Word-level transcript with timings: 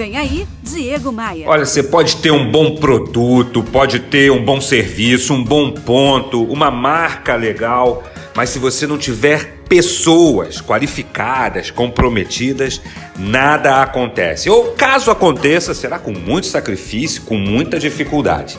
Vem 0.00 0.16
aí, 0.16 0.48
Diego 0.62 1.12
Maia. 1.12 1.46
Olha, 1.46 1.66
você 1.66 1.82
pode 1.82 2.16
ter 2.16 2.30
um 2.30 2.50
bom 2.50 2.76
produto, 2.76 3.62
pode 3.62 4.00
ter 4.00 4.32
um 4.32 4.42
bom 4.42 4.58
serviço, 4.58 5.34
um 5.34 5.44
bom 5.44 5.72
ponto, 5.72 6.42
uma 6.44 6.70
marca 6.70 7.34
legal, 7.34 8.02
mas 8.34 8.48
se 8.48 8.58
você 8.58 8.86
não 8.86 8.96
tiver 8.96 9.60
pessoas 9.68 10.58
qualificadas, 10.58 11.70
comprometidas, 11.70 12.80
nada 13.14 13.82
acontece. 13.82 14.48
Ou 14.48 14.72
caso 14.72 15.10
aconteça, 15.10 15.74
será 15.74 15.98
com 15.98 16.12
muito 16.12 16.46
sacrifício, 16.46 17.20
com 17.24 17.36
muita 17.36 17.78
dificuldade. 17.78 18.58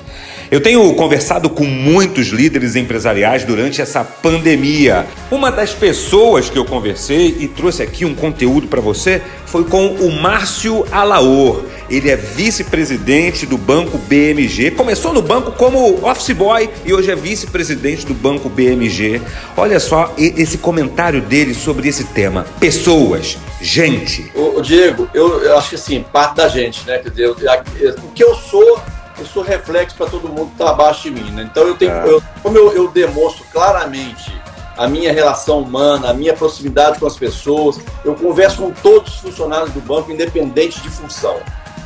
Eu 0.51 0.61
tenho 0.61 0.93
conversado 0.93 1.49
com 1.49 1.63
muitos 1.63 2.27
líderes 2.27 2.75
empresariais 2.75 3.43
durante 3.43 3.81
essa 3.81 4.03
pandemia. 4.03 5.07
Uma 5.31 5.49
das 5.49 5.73
pessoas 5.73 6.49
que 6.49 6.57
eu 6.57 6.65
conversei 6.65 7.37
e 7.39 7.47
trouxe 7.47 7.81
aqui 7.81 8.03
um 8.03 8.13
conteúdo 8.13 8.67
para 8.67 8.81
você 8.81 9.21
foi 9.45 9.63
com 9.63 9.87
o 9.87 10.11
Márcio 10.11 10.85
Alaor. 10.91 11.63
Ele 11.89 12.09
é 12.09 12.17
vice-presidente 12.17 13.45
do 13.45 13.57
Banco 13.57 13.97
BMG. 13.97 14.71
Começou 14.71 15.13
no 15.13 15.21
banco 15.21 15.53
como 15.53 16.05
office 16.05 16.35
boy 16.35 16.69
e 16.83 16.93
hoje 16.93 17.11
é 17.11 17.15
vice-presidente 17.15 18.05
do 18.05 18.13
Banco 18.13 18.49
BMG. 18.49 19.21
Olha 19.55 19.79
só 19.79 20.13
esse 20.17 20.57
comentário 20.57 21.21
dele 21.21 21.53
sobre 21.53 21.87
esse 21.87 22.03
tema: 22.03 22.45
pessoas, 22.59 23.37
gente. 23.61 24.29
O 24.35 24.59
Diego, 24.59 25.09
eu, 25.13 25.41
eu 25.43 25.57
acho 25.57 25.69
que 25.69 25.75
assim, 25.75 26.03
parte 26.11 26.35
da 26.35 26.49
gente, 26.49 26.85
né? 26.85 26.97
Quer 26.97 27.09
dizer, 27.09 27.23
eu, 27.23 27.95
o 28.03 28.11
que 28.11 28.21
eu 28.21 28.35
sou 28.35 28.81
eu 29.17 29.25
sou 29.25 29.43
reflexo 29.43 29.95
para 29.95 30.07
todo 30.07 30.27
mundo 30.27 30.47
que 30.47 30.53
está 30.53 30.71
abaixo 30.71 31.03
de 31.03 31.11
mim. 31.11 31.29
Né? 31.31 31.47
Então, 31.49 31.67
eu 31.67 31.75
tenho, 31.75 31.91
é. 31.91 32.07
eu, 32.07 32.23
como 32.41 32.57
eu, 32.57 32.73
eu, 32.73 32.87
demonstro 32.89 33.45
claramente 33.51 34.40
a 34.77 34.87
minha 34.87 35.11
relação 35.11 35.59
humana, 35.59 36.09
a 36.09 36.13
minha 36.13 36.33
proximidade 36.33 36.99
com 36.99 37.05
as 37.05 37.17
pessoas, 37.17 37.79
eu 38.03 38.15
converso 38.15 38.61
com 38.61 38.71
todos 38.71 39.15
os 39.15 39.19
funcionários 39.19 39.71
do 39.71 39.81
banco, 39.81 40.11
independente 40.11 40.81
de 40.81 40.89
função. 40.89 41.37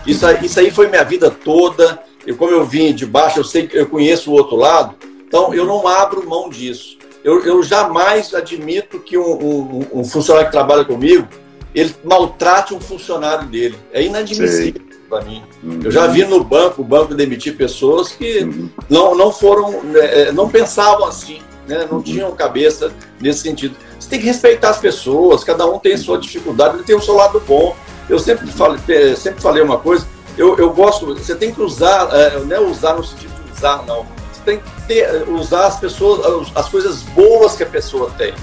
Isso, 0.06 0.26
isso 0.44 0.60
aí 0.60 0.72
foi 0.72 0.88
minha 0.88 1.04
vida 1.04 1.30
toda. 1.32 2.02
Eu, 2.26 2.36
como 2.36 2.52
eu 2.52 2.66
vim 2.66 2.94
de 2.94 3.06
baixo, 3.06 3.40
eu 3.40 3.44
sei 3.44 3.70
eu 3.74 3.88
conheço 3.88 4.32
o 4.32 4.34
outro 4.34 4.56
lado, 4.56 4.96
então 5.28 5.54
eu 5.54 5.66
não 5.66 5.88
abro 5.88 6.28
mão 6.28 6.50
disso. 6.50 6.98
Eu, 7.24 7.44
eu 7.44 7.64
jamais 7.64 8.34
admito 8.34 9.00
que 9.00 9.18
um, 9.18 9.24
um, 9.24 9.88
um 9.94 10.04
funcionário 10.06 10.48
que 10.48 10.52
trabalha 10.52 10.86
comigo 10.86 11.28
ele 11.76 11.94
maltrate 12.04 12.74
um 12.74 12.80
funcionário 12.80 13.48
dele. 13.50 13.78
É 13.92 14.02
inadmissível 14.02 14.82
para 15.10 15.24
mim. 15.26 15.44
Uhum. 15.62 15.82
Eu 15.84 15.92
já 15.92 16.08
vi 16.08 16.24
no 16.24 16.44
banco, 16.44 16.82
o 16.82 16.86
banco 16.86 17.14
demitir 17.14 17.58
pessoas 17.58 18.14
que 18.14 18.40
uhum. 18.40 18.70
não, 18.90 19.14
não 19.14 19.32
foram, 19.32 19.84
né, 19.84 20.22
é, 20.22 20.32
não 20.32 20.50
pensavam 20.50 21.06
assim, 21.06 21.42
né? 21.68 21.88
não 21.90 21.98
uhum. 21.98 22.04
tinham 22.04 22.32
cabeça 22.36 22.92
nesse 23.20 23.40
sentido. 23.40 23.76
Você 24.00 24.10
tem 24.10 24.20
que 24.20 24.26
respeitar 24.26 24.70
as 24.70 24.78
pessoas, 24.78 25.44
cada 25.44 25.66
um 25.66 25.80
tem 25.80 25.98
sua 25.98 26.18
dificuldade, 26.18 26.76
ele 26.76 26.84
tem 26.84 26.96
o 26.96 27.02
seu 27.02 27.16
lado 27.16 27.42
bom. 27.48 27.76
Eu 28.10 28.20
sempre 28.20 28.48
falei, 28.48 29.16
sempre 29.16 29.42
falei 29.42 29.64
uma 29.64 29.80
coisa, 29.80 30.06
eu, 30.38 30.58
eu 30.58 30.72
gosto, 30.72 31.08
você 31.08 31.36
tem 31.36 31.52
que 31.52 31.62
usar, 31.62 32.10
é, 32.14 32.40
não 32.40 32.56
é 32.56 32.60
usar 32.60 32.94
no 32.94 33.04
sentido 33.04 33.34
de 33.44 33.52
usar, 33.58 33.84
não. 33.88 34.06
Você 34.32 34.42
tem 34.46 34.60
que 34.60 34.82
ter, 34.88 35.28
usar 35.30 35.68
as 35.68 35.80
pessoas, 35.80 36.52
as 36.56 36.70
coisas 36.70 37.02
boas 37.02 37.56
que 37.56 37.64
a 37.64 37.68
pessoa 37.68 38.12
tem. 38.18 38.34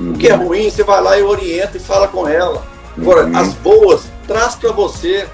O 0.00 0.14
que 0.14 0.26
é 0.26 0.34
ruim, 0.34 0.68
você 0.68 0.82
vai 0.82 1.00
lá 1.00 1.16
e 1.16 1.22
orienta 1.22 1.76
e 1.76 1.80
fala 1.80 2.08
com 2.08 2.26
ela. 2.26 2.66
Agora, 2.98 3.30
as 3.38 3.54
boas, 3.54 4.02
traz 4.26 4.56
para 4.56 4.72
você, 4.72 5.28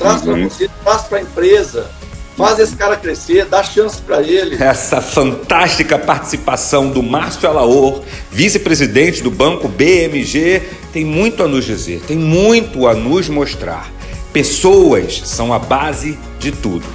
Traz 0.00 0.22
uhum. 0.22 0.32
para 0.32 0.48
você, 0.48 0.70
traz 0.82 1.02
para 1.02 1.18
a 1.18 1.20
empresa. 1.20 1.90
Faz 2.36 2.58
esse 2.58 2.74
cara 2.74 2.96
crescer, 2.96 3.44
dá 3.44 3.62
chance 3.62 4.00
para 4.00 4.22
ele. 4.22 4.62
Essa 4.62 5.00
fantástica 5.00 5.98
participação 5.98 6.90
do 6.90 7.02
Márcio 7.02 7.48
Alaor, 7.48 8.02
vice-presidente 8.30 9.22
do 9.22 9.30
Banco 9.30 9.68
BMG, 9.68 10.62
tem 10.92 11.04
muito 11.04 11.42
a 11.42 11.48
nos 11.48 11.64
dizer, 11.64 12.00
tem 12.06 12.16
muito 12.16 12.86
a 12.86 12.94
nos 12.94 13.28
mostrar. 13.28 13.90
Pessoas 14.32 15.22
são 15.24 15.52
a 15.52 15.58
base 15.58 16.18
de 16.38 16.52
tudo. 16.52 16.86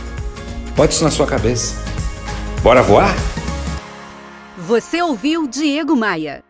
Bote 0.75 0.93
isso 0.93 1.03
na 1.03 1.11
sua 1.11 1.27
cabeça. 1.27 1.75
Bora 2.63 2.81
voar? 2.81 3.13
Você 4.57 5.01
ouviu 5.01 5.47
Diego 5.47 5.95
Maia. 5.95 6.43